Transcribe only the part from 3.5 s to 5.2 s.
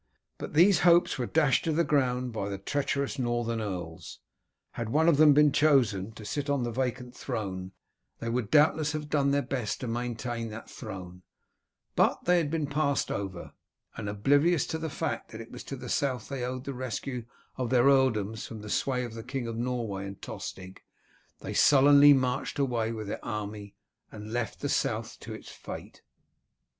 earls. Had one of